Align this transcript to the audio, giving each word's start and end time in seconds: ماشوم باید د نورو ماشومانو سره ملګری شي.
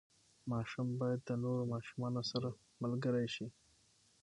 ماشوم 0.51 0.87
باید 1.01 1.19
د 1.25 1.29
نورو 1.43 1.63
ماشومانو 1.73 2.21
سره 2.31 2.49
ملګری 2.81 3.27
شي. 3.35 3.47